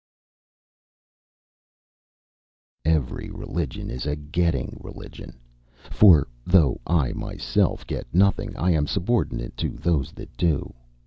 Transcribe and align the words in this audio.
"Every 2.85 3.29
religion 3.29 3.91
is 3.91 4.07
a 4.07 4.15
getting 4.15 4.79
religion; 4.83 5.39
for 5.91 6.27
though 6.43 6.81
I 6.87 7.13
myself 7.13 7.85
get 7.85 8.11
nothing, 8.11 8.57
I 8.57 8.71
am 8.71 8.87
subordinate 8.87 9.55
to 9.57 9.69
those 9.69 10.11
that 10.13 10.35
do. 10.37 10.73